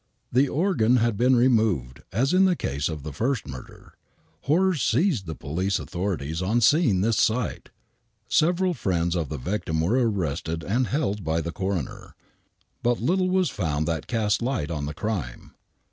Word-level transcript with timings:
The 0.31 0.49
organ 0.49 0.95
had 0.97 1.15
been 1.15 1.35
removed 1.35 2.01
as 2.11 2.33
in 2.33 2.45
the 2.45 2.55
case 2.55 2.89
of 2.89 3.03
the 3.03 3.13
first 3.13 3.45
murder. 3.47 3.93
Horror 4.45 4.73
seized 4.73 5.27
the 5.27 5.35
police 5.35 5.77
authorities 5.77 6.41
on 6.41 6.59
seeing 6.61 7.01
this 7.01 7.17
sight. 7.17 7.69
Several 8.27 8.73
friends 8.73 9.15
of 9.15 9.29
the 9.29 9.37
victim 9.37 9.79
were 9.79 10.09
arrested 10.09 10.63
and 10.63 10.87
held 10.87 11.23
by 11.23 11.39
the 11.39 11.51
coroner. 11.51 12.15
But 12.81 12.99
little 12.99 13.29
was 13.29 13.51
found 13.51 13.87
that 13.87 14.07
cast 14.07 14.41
light 14.41 14.71
on 14.71 14.87
the 14.87 14.95
crime. 14.95 15.53